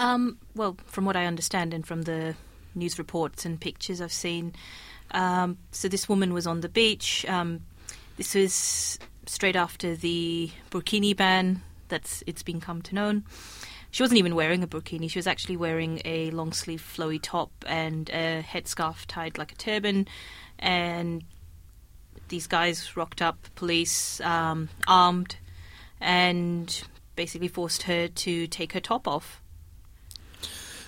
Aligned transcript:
Um, 0.00 0.38
well, 0.56 0.78
from 0.86 1.04
what 1.04 1.14
I 1.14 1.26
understand 1.26 1.74
and 1.74 1.86
from 1.86 2.02
the 2.02 2.34
news 2.74 2.98
reports 2.98 3.44
and 3.44 3.60
pictures 3.60 4.00
I've 4.00 4.12
seen, 4.14 4.54
um, 5.10 5.58
so 5.72 5.88
this 5.88 6.08
woman 6.08 6.32
was 6.32 6.46
on 6.46 6.62
the 6.62 6.70
beach. 6.70 7.26
Um, 7.28 7.60
this 8.16 8.34
was 8.34 8.98
straight 9.26 9.56
after 9.56 9.94
the 9.94 10.50
burkini 10.70 11.14
ban 11.14 11.60
that's 11.88 12.24
it's 12.26 12.42
been 12.42 12.60
come 12.60 12.80
to 12.80 12.94
known. 12.94 13.24
She 13.90 14.02
wasn't 14.02 14.18
even 14.18 14.34
wearing 14.34 14.62
a 14.62 14.66
burkini. 14.66 15.10
She 15.10 15.18
was 15.18 15.26
actually 15.26 15.58
wearing 15.58 16.00
a 16.06 16.30
long 16.30 16.52
sleeve 16.52 16.80
flowy 16.80 17.20
top 17.22 17.50
and 17.66 18.08
a 18.08 18.42
headscarf 18.42 19.04
tied 19.06 19.36
like 19.36 19.52
a 19.52 19.56
turban. 19.56 20.08
And 20.58 21.24
these 22.28 22.46
guys 22.46 22.96
rocked 22.96 23.20
up, 23.20 23.48
police, 23.54 24.18
um, 24.22 24.70
armed, 24.88 25.36
and 26.00 26.82
basically 27.16 27.48
forced 27.48 27.82
her 27.82 28.08
to 28.08 28.46
take 28.46 28.72
her 28.72 28.80
top 28.80 29.06
off. 29.06 29.42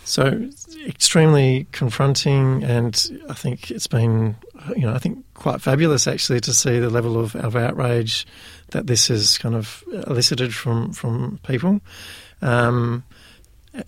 So 0.04 0.48
extremely 0.86 1.66
confronting, 1.72 2.64
and 2.64 3.20
I 3.28 3.34
think 3.34 3.70
it's 3.70 3.86
been, 3.86 4.36
you 4.76 4.82
know, 4.82 4.94
I 4.94 4.98
think 4.98 5.24
quite 5.34 5.60
fabulous 5.60 6.06
actually 6.06 6.40
to 6.40 6.52
see 6.52 6.78
the 6.78 6.90
level 6.90 7.18
of, 7.18 7.36
of 7.36 7.54
outrage 7.56 8.26
that 8.70 8.86
this 8.86 9.08
has 9.08 9.38
kind 9.38 9.54
of 9.54 9.84
elicited 10.06 10.54
from 10.54 10.92
from 10.92 11.38
people. 11.46 11.80
Um, 12.40 13.04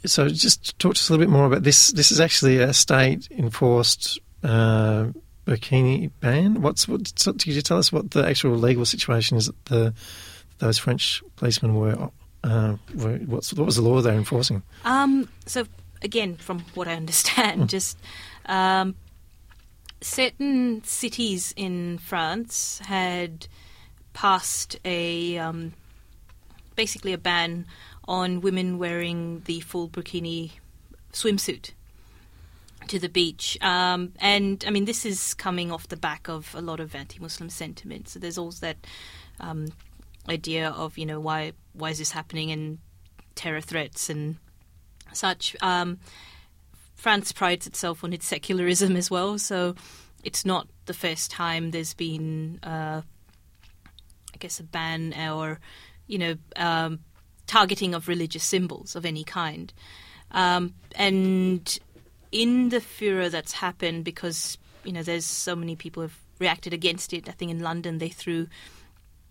so 0.06 0.28
just 0.28 0.78
talk 0.78 0.94
to 0.94 0.98
us 0.98 1.08
a 1.08 1.12
little 1.12 1.26
bit 1.26 1.32
more 1.32 1.46
about 1.46 1.62
this. 1.62 1.90
This 1.90 2.10
is 2.10 2.20
actually 2.20 2.58
a 2.58 2.72
state 2.72 3.28
enforced 3.30 4.20
uh, 4.42 5.08
burkini 5.46 6.10
ban. 6.20 6.62
What's 6.62 6.86
what? 6.86 7.12
Could 7.24 7.46
you 7.46 7.62
tell 7.62 7.78
us 7.78 7.92
what 7.92 8.12
the 8.12 8.26
actual 8.26 8.56
legal 8.56 8.84
situation 8.84 9.36
is 9.36 9.46
that 9.46 9.64
the 9.66 9.94
those 10.58 10.78
French 10.78 11.22
policemen 11.36 11.74
were? 11.74 12.10
Uh, 12.44 12.76
were 12.94 13.16
what's, 13.24 13.54
what 13.54 13.64
was 13.64 13.76
the 13.76 13.82
law 13.82 14.02
they're 14.02 14.12
enforcing? 14.12 14.62
Um, 14.84 15.26
so 15.46 15.64
again, 16.04 16.36
from 16.36 16.60
what 16.74 16.86
I 16.86 16.94
understand, 16.94 17.62
mm. 17.62 17.66
just 17.66 17.98
um, 18.46 18.94
certain 20.00 20.84
cities 20.84 21.52
in 21.56 21.98
France 21.98 22.80
had 22.84 23.48
passed 24.12 24.78
a 24.84 25.38
um, 25.38 25.72
basically 26.76 27.12
a 27.12 27.18
ban 27.18 27.66
on 28.06 28.40
women 28.40 28.78
wearing 28.78 29.42
the 29.46 29.60
full 29.60 29.88
burkini 29.88 30.52
swimsuit 31.12 31.72
to 32.86 32.98
the 32.98 33.08
beach. 33.08 33.58
Um, 33.62 34.12
and 34.20 34.62
I 34.66 34.70
mean, 34.70 34.84
this 34.84 35.06
is 35.06 35.32
coming 35.34 35.72
off 35.72 35.88
the 35.88 35.96
back 35.96 36.28
of 36.28 36.54
a 36.54 36.60
lot 36.60 36.80
of 36.80 36.94
anti-Muslim 36.94 37.48
sentiment. 37.48 38.08
So 38.08 38.18
there's 38.18 38.36
also 38.36 38.66
that 38.66 38.86
um, 39.40 39.68
idea 40.28 40.68
of 40.68 40.96
you 40.98 41.06
know 41.06 41.18
why 41.20 41.52
why 41.72 41.90
is 41.90 41.98
this 41.98 42.12
happening 42.12 42.50
and 42.50 42.78
terror 43.34 43.60
threats 43.60 44.10
and 44.10 44.36
such. 45.16 45.56
Um, 45.60 45.98
France 46.94 47.32
prides 47.32 47.66
itself 47.66 48.04
on 48.04 48.12
its 48.12 48.26
secularism 48.26 48.96
as 48.96 49.10
well, 49.10 49.38
so 49.38 49.74
it's 50.22 50.44
not 50.44 50.68
the 50.86 50.94
first 50.94 51.30
time 51.30 51.70
there's 51.70 51.94
been, 51.94 52.58
uh, 52.62 53.02
I 54.32 54.36
guess, 54.38 54.60
a 54.60 54.64
ban 54.64 55.14
or, 55.30 55.60
you 56.06 56.18
know, 56.18 56.34
um, 56.56 57.00
targeting 57.46 57.94
of 57.94 58.08
religious 58.08 58.44
symbols 58.44 58.96
of 58.96 59.04
any 59.04 59.24
kind. 59.24 59.72
Um, 60.30 60.74
and 60.94 61.78
in 62.32 62.70
the 62.70 62.80
furor 62.80 63.28
that's 63.28 63.52
happened, 63.52 64.04
because 64.04 64.58
you 64.84 64.92
know, 64.92 65.02
there's 65.02 65.24
so 65.26 65.56
many 65.56 65.76
people 65.76 66.02
have 66.02 66.16
reacted 66.38 66.72
against 66.72 67.12
it. 67.12 67.28
I 67.28 67.32
think 67.32 67.50
in 67.50 67.60
London 67.60 67.98
they 67.98 68.08
threw 68.08 68.46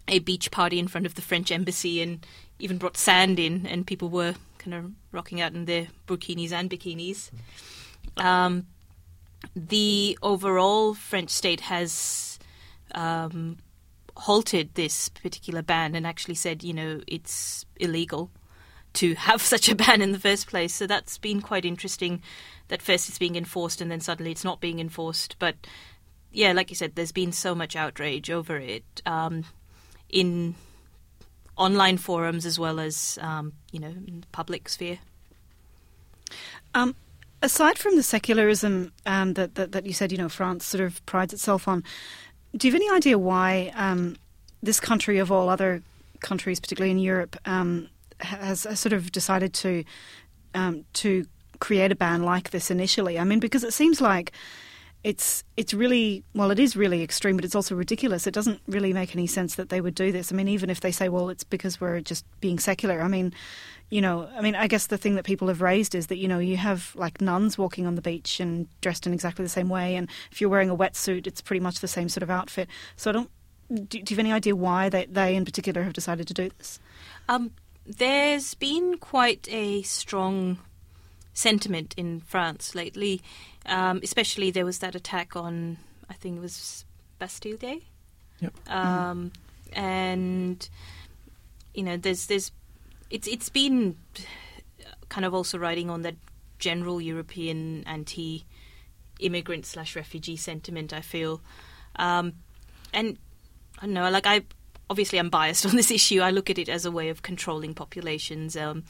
a 0.08 0.20
beach 0.20 0.52
party 0.52 0.80
in 0.80 0.88
front 0.88 1.06
of 1.06 1.16
the 1.16 1.22
French 1.22 1.52
embassy 1.52 2.02
and 2.02 2.26
even 2.60 2.78
brought 2.78 2.98
sand 2.98 3.40
in, 3.40 3.66
and 3.66 3.88
people 3.88 4.10
were 4.10 4.36
kind 4.58 4.74
of 4.74 4.92
rocking 5.12 5.42
out 5.42 5.54
in 5.54 5.66
their 5.66 5.88
burkinis 6.08 6.52
and 6.52 6.70
bikinis. 6.70 7.30
Um, 8.18 8.68
the 9.56 10.18
overall 10.22 10.94
French 10.94 11.30
state 11.30 11.62
has 11.62 12.40
um, 12.96 13.58
halted 14.16 14.76
this 14.76 15.10
particular 15.10 15.62
ban 15.62 15.96
and 15.96 16.06
actually 16.08 16.36
said, 16.36 16.64
you 16.64 16.74
know, 16.74 17.02
it's 17.08 17.66
illegal 17.78 18.32
to 18.94 19.14
have 19.16 19.42
such 19.42 19.70
a 19.70 19.76
ban 19.76 20.02
in 20.02 20.12
the 20.12 20.20
first 20.20 20.48
place. 20.48 20.74
So 20.74 20.88
that's 20.88 21.18
been 21.18 21.42
quite 21.42 21.66
interesting. 21.66 22.22
That 22.70 22.82
first 22.82 23.10
it's 23.10 23.20
being 23.20 23.36
enforced 23.36 23.82
and 23.82 23.92
then 23.92 24.00
suddenly 24.00 24.32
it's 24.32 24.44
not 24.44 24.62
being 24.62 24.80
enforced. 24.80 25.36
But 25.40 25.56
yeah, 26.32 26.54
like 26.54 26.70
you 26.70 26.76
said, 26.76 26.96
there's 26.96 27.12
been 27.12 27.32
so 27.32 27.54
much 27.54 27.76
outrage 27.76 28.32
over 28.32 28.58
it 28.58 29.02
um, 29.06 29.44
in 30.14 30.56
online 31.58 31.98
forums 31.98 32.46
as 32.46 32.58
well 32.58 32.80
as 32.80 33.20
um, 33.22 33.54
you 33.72 33.80
know 33.80 33.94
in 34.08 34.22
the 34.22 34.28
public 34.32 34.70
sphere. 34.70 35.00
Um, 36.74 36.96
aside 37.42 37.78
from 37.78 37.96
the 37.96 38.04
secularism 38.04 38.92
um, 39.06 39.34
that, 39.34 39.56
that, 39.56 39.74
that 39.74 39.86
you 39.86 39.94
said, 39.94 40.12
you 40.12 40.18
know, 40.18 40.30
France 40.30 40.66
sort 40.66 40.84
of 40.84 41.06
prides 41.06 41.34
itself 41.34 41.68
on. 41.68 41.84
Do 42.56 42.68
you 42.68 42.74
have 42.74 42.82
any 42.82 42.90
idea 42.96 43.20
why 43.20 43.72
um, 43.76 44.16
this 44.64 44.80
country, 44.80 45.20
of 45.20 45.32
all 45.32 45.50
other 45.50 45.84
countries, 46.22 46.60
particularly 46.60 46.92
in 46.92 47.00
Europe, 47.00 47.36
um, 47.46 47.90
has, 48.22 48.64
has, 48.64 48.80
sort 48.80 48.94
of 48.94 49.12
decided 49.12 49.54
to 49.56 49.84
um, 50.56 50.86
to 50.94 51.26
create 51.60 51.92
a 51.92 51.96
ban 51.96 52.24
like 52.24 52.52
this 52.52 52.72
initially? 52.72 53.20
I 53.20 53.24
mean, 53.24 53.40
because 53.40 53.64
it 53.64 53.74
seems 53.74 54.02
like 54.02 54.32
it's 55.04 55.44
it's 55.58 55.74
really 55.74 56.24
well 56.34 56.50
it 56.50 56.60
is 56.60 56.76
really 56.76 57.04
extreme 57.04 57.36
but 57.36 57.46
it's 57.46 57.56
also 57.56 57.76
ridiculous. 57.76 58.26
It 58.26 58.34
doesn't 58.34 58.62
really 58.68 58.94
make 58.94 59.16
any 59.16 59.28
sense 59.28 59.56
that 59.56 59.70
they 59.70 59.82
would 59.82 59.96
do 59.96 60.12
this. 60.12 60.32
I 60.32 60.36
mean 60.36 60.48
even 60.48 60.70
if 60.70 60.80
they 60.80 60.92
say 60.92 61.10
well 61.10 61.30
it's 61.30 61.44
because 61.44 61.82
we're 61.82 62.02
just 62.02 62.26
being 62.40 62.60
secular. 62.60 63.02
I 63.02 63.08
mean 63.08 63.34
you 63.90 64.02
know 64.02 64.28
i 64.36 64.42
mean 64.42 64.56
i 64.56 64.66
guess 64.66 64.88
the 64.88 64.98
thing 64.98 65.16
that 65.16 65.26
people 65.26 65.48
have 65.50 65.62
raised 65.62 65.94
is 65.94 66.08
that 66.08 66.18
you 66.18 66.28
know 66.28 66.40
you 66.40 66.58
have 66.58 66.94
like 66.96 67.22
nuns 67.22 67.58
walking 67.60 67.86
on 67.86 67.94
the 67.94 68.02
beach 68.02 68.40
and 68.40 68.68
dressed 68.82 69.06
in 69.06 69.14
exactly 69.14 69.44
the 69.44 69.50
same 69.50 69.70
way 69.70 69.96
and 69.96 70.10
if 70.32 70.42
you're 70.42 70.50
wearing 70.50 70.70
a 70.70 70.76
wetsuit 70.76 71.28
it's 71.28 71.42
pretty 71.42 71.60
much 71.60 71.80
the 71.80 71.88
same 71.88 72.10
sort 72.10 72.24
of 72.24 72.30
outfit. 72.30 72.68
So 72.96 73.12
i 73.12 73.14
don't 73.14 73.30
do, 73.70 73.84
do 73.86 73.98
you 74.00 74.06
have 74.10 74.20
any 74.20 74.32
idea 74.32 74.56
why 74.56 74.90
they, 74.90 75.06
they 75.06 75.36
in 75.36 75.46
particular 75.46 75.84
have 75.84 75.94
decided 75.94 76.28
to 76.28 76.34
do 76.34 76.50
this? 76.58 76.80
Um, 77.30 77.52
there's 77.86 78.54
been 78.54 78.98
quite 78.98 79.48
a 79.50 79.82
strong 79.84 80.58
sentiment 81.34 81.94
in 81.98 82.20
france 82.22 82.76
lately 82.76 83.22
um, 83.66 84.00
especially 84.04 84.52
there 84.52 84.66
was 84.66 84.80
that 84.80 84.96
attack 84.96 85.36
on, 85.36 85.78
I 86.10 86.14
think 86.14 86.38
it 86.38 86.42
was 86.42 86.86
Bastille 87.20 87.58
Day. 87.58 87.82
Yep. 88.40 88.54
Um, 88.68 89.32
mm. 89.32 89.78
And 89.78 90.70
you 91.74 91.84
know, 91.84 91.98
there's 91.98 92.28
there's 92.28 92.52
it's 93.10 93.28
it's 93.28 93.50
been 93.50 93.96
kind 95.10 95.26
of 95.26 95.34
also 95.34 95.58
riding 95.58 95.90
on 95.90 96.02
that 96.02 96.16
general 96.60 97.02
European 97.02 97.84
anti-immigrant 97.86 99.66
slash 99.66 99.96
refugee 99.96 100.38
sentiment. 100.38 100.94
I 100.94 101.02
feel, 101.02 101.42
um, 101.96 102.34
and 102.94 103.18
I 103.80 103.86
don't 103.86 103.94
know, 103.94 104.10
like 104.10 104.28
I 104.28 104.42
obviously 104.90 105.20
I'm 105.20 105.30
biased 105.30 105.66
on 105.70 105.76
this 105.76 105.92
issue. 105.92 106.22
I 106.22 106.32
look 106.32 106.50
at 106.50 106.58
it 106.58 106.70
as 106.70 106.86
a 106.86 106.92
way 106.92 107.10
of 107.10 107.22
controlling 107.22 107.74
populations. 107.74 108.56
Um, 108.56 108.84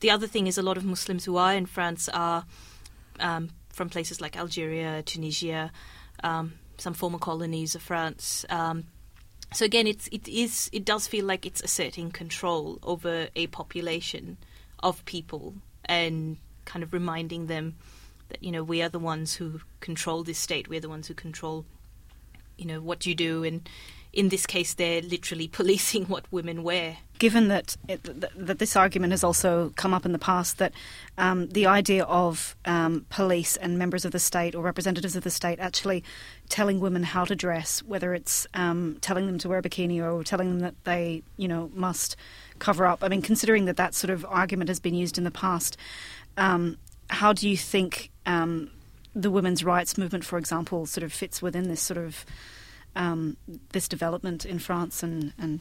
the 0.00 0.10
other 0.10 0.26
thing 0.26 0.46
is 0.46 0.58
a 0.58 0.62
lot 0.62 0.76
of 0.76 0.84
Muslims 0.84 1.24
who 1.24 1.36
are 1.36 1.54
in 1.54 1.66
France 1.66 2.08
are 2.08 2.44
um, 3.18 3.50
from 3.78 3.88
places 3.88 4.20
like 4.20 4.36
Algeria, 4.36 5.02
Tunisia, 5.02 5.70
um, 6.22 6.54
some 6.76 6.94
former 6.94 7.18
colonies 7.18 7.74
of 7.74 7.80
France. 7.80 8.44
Um, 8.50 8.84
so 9.54 9.64
again, 9.64 9.86
it's 9.86 10.08
it 10.08 10.28
is 10.28 10.68
it 10.72 10.84
does 10.84 11.06
feel 11.06 11.24
like 11.24 11.46
it's 11.46 11.62
asserting 11.62 12.10
control 12.10 12.78
over 12.82 13.28
a 13.34 13.46
population 13.46 14.36
of 14.80 15.02
people 15.04 15.54
and 15.84 16.36
kind 16.66 16.82
of 16.82 16.92
reminding 16.92 17.46
them 17.46 17.76
that 18.28 18.42
you 18.42 18.50
know 18.50 18.62
we 18.62 18.82
are 18.82 18.90
the 18.90 18.98
ones 18.98 19.34
who 19.34 19.60
control 19.80 20.24
this 20.24 20.38
state. 20.38 20.68
We're 20.68 20.80
the 20.80 20.90
ones 20.90 21.06
who 21.08 21.14
control 21.14 21.64
you 22.58 22.66
know 22.66 22.80
what 22.80 23.06
you 23.06 23.14
do 23.14 23.44
and 23.44 23.66
in 24.12 24.30
this 24.30 24.46
case, 24.46 24.74
they're 24.74 25.02
literally 25.02 25.48
policing 25.58 26.06
what 26.06 26.30
women 26.32 26.62
wear. 26.62 26.98
Given 27.18 27.48
that 27.48 27.76
it, 27.88 28.02
that 28.36 28.58
this 28.58 28.76
argument 28.76 29.12
has 29.12 29.24
also 29.24 29.72
come 29.76 29.92
up 29.92 30.06
in 30.06 30.12
the 30.12 30.18
past, 30.18 30.58
that 30.58 30.72
um, 31.16 31.48
the 31.48 31.66
idea 31.66 32.04
of 32.04 32.56
um, 32.64 33.06
police 33.10 33.56
and 33.56 33.78
members 33.78 34.04
of 34.04 34.12
the 34.12 34.18
state 34.18 34.54
or 34.54 34.62
representatives 34.62 35.16
of 35.16 35.24
the 35.24 35.30
state 35.30 35.58
actually 35.58 36.04
telling 36.48 36.78
women 36.78 37.02
how 37.02 37.24
to 37.24 37.34
dress, 37.34 37.82
whether 37.82 38.14
it's 38.14 38.46
um, 38.54 38.98
telling 39.00 39.26
them 39.26 39.38
to 39.38 39.48
wear 39.48 39.58
a 39.58 39.62
bikini 39.62 40.00
or 40.00 40.22
telling 40.22 40.50
them 40.50 40.60
that 40.60 40.74
they, 40.84 41.22
you 41.36 41.48
know, 41.48 41.70
must 41.74 42.16
cover 42.60 42.86
up. 42.86 43.02
I 43.02 43.08
mean, 43.08 43.22
considering 43.22 43.64
that 43.64 43.76
that 43.76 43.94
sort 43.94 44.10
of 44.10 44.24
argument 44.28 44.68
has 44.68 44.78
been 44.78 44.94
used 44.94 45.18
in 45.18 45.24
the 45.24 45.30
past, 45.30 45.76
um, 46.36 46.78
how 47.10 47.32
do 47.32 47.48
you 47.48 47.56
think 47.56 48.10
um, 48.26 48.70
the 49.14 49.30
women's 49.30 49.64
rights 49.64 49.98
movement, 49.98 50.24
for 50.24 50.38
example, 50.38 50.86
sort 50.86 51.02
of 51.02 51.12
fits 51.12 51.42
within 51.42 51.68
this 51.68 51.82
sort 51.82 51.98
of 51.98 52.24
um, 52.94 53.36
this 53.72 53.88
development 53.88 54.44
in 54.44 54.58
France 54.58 55.02
and, 55.02 55.32
and 55.38 55.60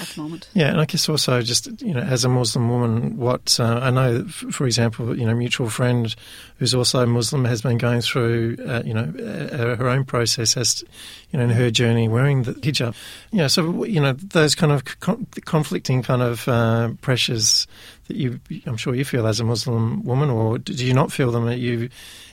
at 0.00 0.08
the 0.08 0.20
moment. 0.20 0.48
Yeah, 0.54 0.68
and 0.68 0.80
I 0.80 0.84
guess 0.84 1.08
also 1.08 1.42
just 1.42 1.82
you 1.82 1.92
know, 1.92 2.00
as 2.00 2.24
a 2.24 2.28
Muslim 2.28 2.68
woman, 2.68 3.16
what 3.16 3.58
uh, 3.60 3.80
I 3.82 3.90
know, 3.90 4.24
for 4.24 4.66
example, 4.66 5.16
you 5.18 5.26
know, 5.26 5.32
a 5.32 5.34
mutual 5.34 5.68
friend 5.68 6.14
who's 6.58 6.74
also 6.74 7.04
Muslim 7.06 7.44
has 7.44 7.62
been 7.62 7.78
going 7.78 8.00
through, 8.00 8.56
uh, 8.66 8.82
you 8.84 8.94
know, 8.94 9.12
uh, 9.18 9.76
her 9.76 9.88
own 9.88 10.04
process 10.04 10.56
as, 10.56 10.82
you 11.30 11.38
know, 11.38 11.44
in 11.44 11.50
her 11.50 11.70
journey 11.70 12.08
wearing 12.08 12.44
the 12.44 12.52
hijab. 12.54 12.94
You 13.30 13.38
know, 13.38 13.48
so 13.48 13.84
you 13.84 14.00
know 14.00 14.12
those 14.12 14.54
kind 14.54 14.72
of 14.72 14.84
con- 15.00 15.26
conflicting 15.44 16.02
kind 16.02 16.22
of 16.22 16.48
uh, 16.48 16.90
pressures 17.00 17.66
that 18.08 18.16
you, 18.16 18.40
I'm 18.66 18.76
sure 18.76 18.94
you 18.94 19.04
feel 19.04 19.26
as 19.26 19.40
a 19.40 19.44
Muslim 19.44 20.04
woman, 20.04 20.30
or 20.30 20.58
do 20.58 20.84
you 20.84 20.94
not 20.94 21.12
feel 21.12 21.30
them? 21.30 21.46
Are 21.46 21.52
you, 21.52 21.88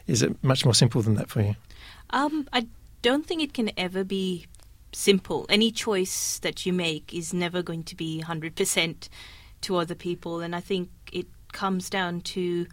is 0.08 0.22
it 0.22 0.42
much 0.44 0.66
more 0.66 0.74
simple 0.74 1.02
than 1.02 1.16
that 1.16 1.30
for 1.30 1.42
you? 1.42 1.56
Um, 2.12 2.48
I 2.54 2.68
don't 3.02 3.26
think 3.26 3.42
it 3.42 3.54
can 3.54 3.72
ever 3.78 4.04
be 4.04 4.46
simple. 4.92 5.46
Any 5.50 5.72
choice 5.72 6.40
that 6.40 6.66
you 6.66 6.74
make 6.74 7.14
is 7.14 7.34
never 7.34 7.62
going 7.62 7.84
to 7.84 7.96
be 7.96 8.24
100% 8.26 9.10
to 9.62 9.76
other 9.76 9.96
people. 9.96 10.40
And 10.40 10.56
I 10.56 10.60
think 10.60 10.90
it 11.12 11.28
comes 11.52 11.90
down 11.90 12.22
to 12.22 12.68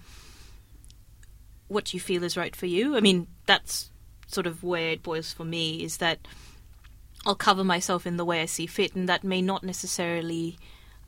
what 1.68 1.92
you 1.92 2.00
feel 2.00 2.22
is 2.22 2.36
right 2.36 2.54
for 2.54 2.66
you. 2.66 2.96
I 2.96 3.00
mean, 3.00 3.26
that's 3.46 3.90
sort 4.28 4.46
of 4.46 4.62
where 4.62 4.90
it 4.90 5.02
boils 5.02 5.32
for 5.32 5.44
me 5.44 5.82
is 5.82 5.98
that 5.98 6.26
I'll 7.24 7.34
cover 7.34 7.64
myself 7.64 8.06
in 8.06 8.16
the 8.16 8.24
way 8.24 8.40
I 8.40 8.46
see 8.46 8.66
fit, 8.66 8.94
and 8.94 9.08
that 9.08 9.24
may 9.24 9.42
not 9.42 9.64
necessarily 9.64 10.56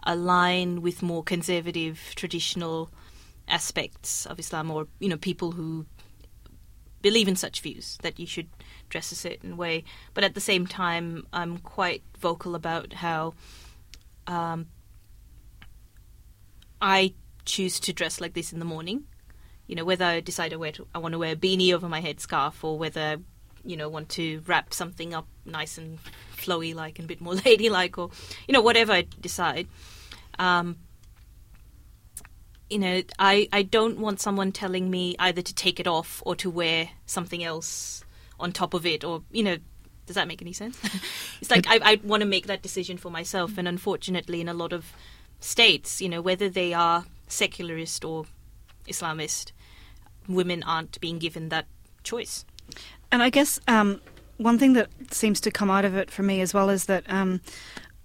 align 0.02 0.82
with 0.82 1.02
more 1.02 1.22
conservative, 1.22 2.12
traditional 2.16 2.90
aspects 3.46 4.26
of 4.26 4.38
Islam 4.38 4.70
or, 4.70 4.88
you 4.98 5.08
know, 5.08 5.16
people 5.16 5.52
who 5.52 5.86
believe 7.02 7.28
in 7.28 7.36
such 7.36 7.60
views 7.60 7.98
that 8.02 8.18
you 8.18 8.26
should 8.26 8.48
dress 8.88 9.12
a 9.12 9.14
certain 9.14 9.56
way. 9.56 9.84
But 10.14 10.24
at 10.24 10.34
the 10.34 10.40
same 10.40 10.66
time, 10.66 11.26
I'm 11.32 11.58
quite 11.58 12.02
vocal 12.18 12.54
about 12.54 12.92
how 12.94 13.34
um, 14.26 14.66
I 16.80 17.14
choose 17.44 17.80
to 17.80 17.92
dress 17.92 18.20
like 18.20 18.34
this 18.34 18.52
in 18.52 18.58
the 18.58 18.64
morning. 18.64 19.04
You 19.66 19.76
know, 19.76 19.84
whether 19.84 20.04
I 20.04 20.20
decide 20.20 20.52
I, 20.52 20.56
wear 20.56 20.72
to, 20.72 20.86
I 20.94 20.98
want 20.98 21.12
to 21.12 21.18
wear 21.18 21.32
a 21.32 21.36
beanie 21.36 21.72
over 21.72 21.88
my 21.88 22.00
head 22.00 22.20
scarf 22.20 22.64
or 22.64 22.78
whether, 22.78 23.18
you 23.64 23.76
know, 23.76 23.88
want 23.88 24.08
to 24.10 24.42
wrap 24.46 24.72
something 24.72 25.14
up 25.14 25.26
nice 25.44 25.76
and 25.76 25.98
flowy 26.36 26.74
like 26.74 26.98
and 26.98 27.06
a 27.06 27.08
bit 27.08 27.20
more 27.20 27.34
ladylike 27.44 27.98
or, 27.98 28.10
you 28.46 28.52
know, 28.52 28.62
whatever 28.62 28.92
I 28.92 29.06
decide. 29.20 29.68
Um, 30.38 30.76
you 32.70 32.78
know, 32.78 33.02
I, 33.18 33.48
I 33.52 33.62
don't 33.62 33.98
want 33.98 34.20
someone 34.20 34.52
telling 34.52 34.90
me 34.90 35.16
either 35.18 35.42
to 35.42 35.54
take 35.54 35.80
it 35.80 35.86
off 35.86 36.22
or 36.26 36.36
to 36.36 36.50
wear 36.50 36.90
something 37.06 37.42
else 37.42 38.04
on 38.40 38.52
top 38.52 38.74
of 38.74 38.86
it 38.86 39.04
or 39.04 39.22
you 39.32 39.42
know 39.42 39.56
does 40.06 40.14
that 40.14 40.28
make 40.28 40.40
any 40.40 40.52
sense? 40.52 40.78
It's 41.40 41.50
like 41.50 41.66
i, 41.68 41.78
I 41.82 42.00
want 42.02 42.22
to 42.22 42.26
make 42.26 42.46
that 42.46 42.62
decision 42.62 42.96
for 42.96 43.10
myself 43.10 43.58
and 43.58 43.68
unfortunately 43.68 44.40
in 44.40 44.48
a 44.48 44.54
lot 44.54 44.72
of 44.72 44.92
states 45.40 46.00
you 46.00 46.08
know 46.08 46.20
whether 46.20 46.48
they 46.48 46.72
are 46.74 47.04
secularist 47.28 48.04
or 48.04 48.26
islamist 48.86 49.52
women 50.28 50.62
aren't 50.62 51.00
being 51.00 51.18
given 51.18 51.48
that 51.50 51.66
choice. 52.02 52.44
And 53.10 53.22
i 53.22 53.30
guess 53.30 53.60
um, 53.68 54.00
one 54.36 54.58
thing 54.58 54.74
that 54.74 54.88
seems 55.12 55.40
to 55.40 55.50
come 55.50 55.70
out 55.70 55.84
of 55.84 55.96
it 55.96 56.10
for 56.10 56.22
me 56.22 56.40
as 56.40 56.54
well 56.54 56.70
is 56.70 56.86
that 56.86 57.04
um, 57.08 57.40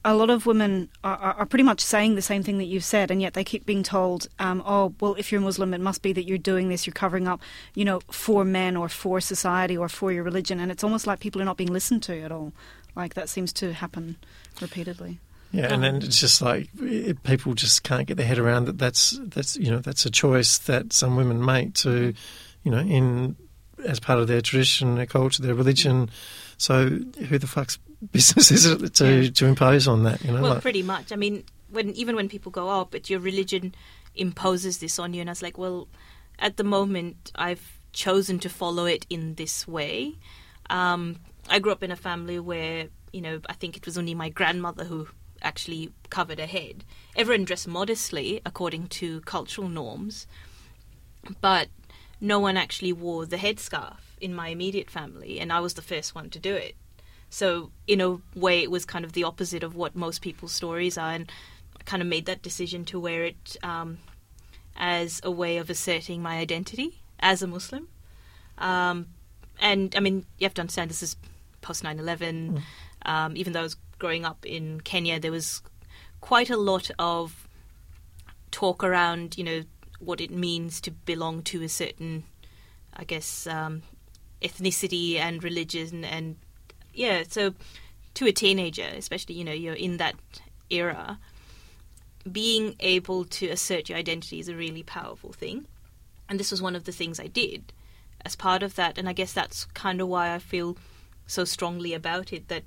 a 0.06 0.14
lot 0.16 0.30
of 0.30 0.46
women 0.46 0.90
are, 1.04 1.18
are, 1.18 1.46
pretty 1.46 1.64
much 1.64 1.80
saying 1.80 2.16
the 2.16 2.22
same 2.22 2.44
thing 2.44 2.58
that 2.58 2.66
you've 2.66 2.84
said, 2.84 3.10
and 3.10 3.22
yet 3.22 3.34
they 3.34 3.44
keep 3.44 3.66
being 3.66 3.84
told, 3.84 4.28
um, 4.40 4.62
"Oh, 4.66 4.94
well, 5.00 5.16
if 5.18 5.32
you're 5.32 5.40
Muslim, 5.40 5.74
it 5.74 5.82
must 5.82 6.02
be 6.02 6.12
that 6.14 6.26
you're 6.26 6.38
doing 6.38 6.70
this, 6.70 6.86
you're 6.86 6.94
covering 6.94 7.28
up, 7.28 7.42
you 7.74 7.86
know, 7.86 8.02
for 8.12 8.44
men 8.44 8.76
or 8.76 8.90
for 8.90 9.22
society 9.22 9.78
or 9.78 9.88
for 9.88 10.12
your 10.12 10.24
religion." 10.24 10.60
And 10.60 10.72
it's 10.72 10.84
almost 10.84 11.08
like 11.08 11.20
people 11.20 11.42
are 11.42 11.46
not 11.46 11.58
being 11.58 11.72
listened 11.72 12.04
to 12.04 12.20
at 12.22 12.32
all. 12.32 12.52
Like 12.96 13.14
that 13.14 13.30
seems 13.30 13.54
to 13.54 13.74
happen 13.74 14.18
repeatedly. 14.62 15.20
Yeah, 15.52 15.72
and 15.72 15.84
then 15.84 15.98
it's 15.98 16.20
just 16.20 16.42
like 16.42 16.70
it, 16.82 17.22
people 17.24 17.54
just 17.54 17.84
can't 17.84 18.08
get 18.08 18.18
their 18.18 18.26
head 18.26 18.40
around 18.40 18.66
that. 18.66 18.78
That's 18.78 19.20
that's 19.24 19.56
you 19.56 19.72
know 19.72 19.80
that's 19.80 20.06
a 20.06 20.12
choice 20.12 20.58
that 20.60 20.92
some 20.92 21.16
women 21.16 21.44
make 21.44 21.76
to, 21.76 22.14
you 22.64 22.72
know, 22.72 22.80
in 22.80 23.36
as 23.86 24.00
part 24.00 24.20
of 24.20 24.28
their 24.28 24.42
tradition, 24.42 24.96
their 24.96 25.06
culture, 25.06 25.44
their 25.44 25.54
religion. 25.54 26.10
So 26.58 26.90
who 26.90 27.38
the 27.38 27.48
fuck's 27.48 27.78
business 28.12 28.52
is 28.52 28.66
it 28.66 28.94
to, 28.96 29.24
yeah. 29.24 29.30
to 29.30 29.46
impose 29.46 29.88
on 29.88 30.04
that? 30.04 30.24
You 30.24 30.34
know, 30.34 30.42
well, 30.42 30.54
like, 30.54 30.62
pretty 30.62 30.84
much. 30.84 31.12
I 31.12 31.16
mean, 31.16 31.44
when 31.70 31.90
even 31.94 32.16
when 32.16 32.30
people 32.30 32.52
go, 32.52 32.70
"Oh, 32.70 32.88
but 32.90 33.10
your 33.10 33.20
religion 33.20 33.74
imposes 34.16 34.80
this 34.80 35.00
on 35.00 35.14
you," 35.14 35.22
and 35.22 35.30
I 35.30 35.32
was 35.32 35.42
like, 35.42 35.58
"Well, 35.58 35.88
at 36.40 36.58
the 36.58 36.64
moment, 36.64 37.32
I've 37.36 37.80
chosen 37.92 38.40
to 38.40 38.50
follow 38.50 38.86
it 38.86 39.06
in 39.10 39.36
this 39.36 39.68
way." 39.68 40.16
Um, 40.70 41.18
I 41.50 41.60
grew 41.60 41.72
up 41.72 41.84
in 41.84 41.92
a 41.92 41.96
family 41.96 42.40
where 42.40 42.88
you 43.12 43.22
know 43.22 43.40
I 43.48 43.54
think 43.54 43.78
it 43.78 43.86
was 43.86 43.98
only 43.98 44.16
my 44.16 44.30
grandmother 44.30 44.86
who 44.86 45.08
actually 45.42 45.92
covered 46.10 46.40
her 46.40 46.46
head. 46.46 46.84
Everyone 47.16 47.46
dressed 47.46 47.68
modestly 47.68 48.42
according 48.46 48.88
to 48.88 49.22
cultural 49.22 49.68
norms, 49.68 50.26
but 51.42 51.68
no 52.22 52.40
one 52.40 52.56
actually 52.56 52.94
wore 52.94 53.26
the 53.26 53.38
headscarf 53.38 53.98
in 54.22 54.34
my 54.34 54.48
immediate 54.48 54.90
family, 54.90 55.40
and 55.40 55.52
I 55.52 55.60
was 55.60 55.74
the 55.74 55.82
first 55.82 56.16
one 56.16 56.30
to 56.30 56.40
do 56.40 56.56
it. 56.56 56.76
So, 57.34 57.72
in 57.88 58.00
a 58.00 58.20
way, 58.36 58.62
it 58.62 58.70
was 58.70 58.86
kind 58.86 59.04
of 59.04 59.14
the 59.14 59.24
opposite 59.24 59.64
of 59.64 59.76
what 59.76 59.96
most 59.96 60.22
people's 60.22 60.52
stories 60.52 61.00
are, 61.00 61.14
and 61.14 61.32
I 61.76 61.82
kind 61.84 62.00
of 62.00 62.08
made 62.08 62.28
that 62.28 62.44
decision 62.44 62.86
to 62.86 63.00
wear 63.00 63.24
it 63.24 63.58
um, 63.64 63.98
as 64.78 65.20
a 65.24 65.32
way 65.32 65.58
of 65.58 65.68
asserting 65.68 66.22
my 66.22 66.38
identity 66.38 67.02
as 67.20 67.42
a 67.42 67.48
Muslim. 67.48 67.88
Um, 68.60 69.08
and 69.60 69.96
I 69.96 70.00
mean, 70.00 70.28
you 70.38 70.46
have 70.46 70.54
to 70.54 70.62
understand 70.62 70.92
this 70.92 71.02
is 71.02 71.16
post 71.62 71.84
9 71.84 71.98
11. 71.98 72.62
Mm. 72.62 73.10
Um, 73.10 73.36
even 73.36 73.54
though 73.54 73.62
I 73.62 73.64
was 73.64 73.78
growing 73.98 74.26
up 74.26 74.46
in 74.46 74.82
Kenya, 74.82 75.20
there 75.20 75.32
was 75.32 75.64
quite 76.22 76.52
a 76.52 76.58
lot 76.58 76.92
of 77.00 77.48
talk 78.52 78.84
around, 78.84 79.40
you 79.40 79.44
know, 79.44 79.64
what 79.98 80.22
it 80.22 80.30
means 80.30 80.80
to 80.82 80.92
belong 80.92 81.42
to 81.46 81.64
a 81.64 81.68
certain, 81.68 82.26
I 82.94 83.06
guess, 83.06 83.48
um, 83.48 83.82
ethnicity 84.44 85.18
and 85.18 85.44
religion 85.44 86.06
and 86.06 86.36
yeah, 86.94 87.24
so 87.28 87.54
to 88.16 88.28
a 88.28 88.32
teenager, 88.32 88.88
especially, 88.96 89.36
you 89.36 89.44
know, 89.44 89.52
you're 89.52 89.74
in 89.74 89.98
that 89.98 90.16
era, 90.70 91.20
being 92.32 92.76
able 92.80 93.26
to 93.26 93.48
assert 93.48 93.90
your 93.90 93.98
identity 93.98 94.40
is 94.40 94.48
a 94.48 94.56
really 94.56 94.84
powerful 94.84 95.34
thing. 95.34 95.66
And 96.30 96.40
this 96.40 96.52
was 96.52 96.62
one 96.62 96.76
of 96.76 96.86
the 96.86 96.92
things 96.92 97.20
I 97.20 97.28
did 97.28 97.74
as 98.26 98.36
part 98.36 98.64
of 98.64 98.76
that. 98.76 98.98
And 98.98 99.10
I 99.10 99.14
guess 99.14 99.34
that's 99.34 99.66
kind 99.66 100.00
of 100.00 100.08
why 100.08 100.34
I 100.34 100.40
feel 100.40 100.78
so 101.28 101.44
strongly 101.44 101.94
about 101.94 102.32
it 102.32 102.48
that 102.48 102.64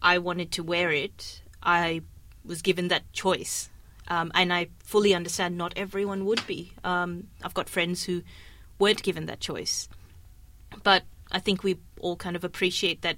I 0.00 0.18
wanted 0.18 0.50
to 0.52 0.62
wear 0.62 0.90
it. 0.90 1.42
I 1.62 2.02
was 2.44 2.62
given 2.62 2.88
that 2.88 3.12
choice. 3.12 3.68
Um, 4.08 4.30
and 4.34 4.52
I 4.52 4.68
fully 4.84 5.14
understand 5.14 5.58
not 5.58 5.74
everyone 5.76 6.24
would 6.26 6.46
be. 6.46 6.72
Um, 6.84 7.26
I've 7.42 7.54
got 7.54 7.68
friends 7.68 8.04
who 8.04 8.22
weren't 8.78 9.02
given 9.02 9.26
that 9.26 9.40
choice. 9.40 9.88
But 10.82 11.02
I 11.32 11.40
think 11.40 11.62
we 11.62 11.78
all 12.00 12.16
kind 12.16 12.36
of 12.36 12.44
appreciate 12.44 13.02
that 13.02 13.16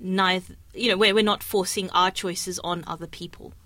neither 0.00 0.56
you 0.72 0.88
know 0.88 0.96
we're, 0.96 1.14
we're 1.14 1.22
not 1.22 1.42
forcing 1.42 1.90
our 1.90 2.10
choices 2.10 2.58
on 2.60 2.82
other 2.86 3.06
people 3.06 3.52